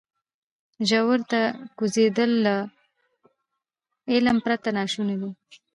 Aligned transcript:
ژورو 0.89 1.17
ته 1.31 1.41
کوزېدل 1.77 2.31
له 2.45 2.55
علم 4.11 4.37
پرته 4.45 4.69
ناشونی 4.77 5.15
دی. 5.21 5.29